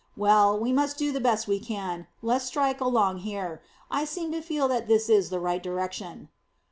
"Well, 0.17 0.57
we 0.57 0.73
must 0.73 0.97
do 0.97 1.11
the 1.11 1.19
best 1.19 1.47
we 1.47 1.59
can. 1.59 2.07
Let's 2.23 2.45
strike 2.45 2.81
along 2.81 3.17
here. 3.19 3.61
I 3.91 4.03
seem 4.05 4.31
to 4.31 4.41
feel 4.41 4.67
that 4.67 4.87
this 4.87 5.09
is 5.09 5.29
the 5.29 5.39
right 5.39 5.61
direction." 5.61 6.29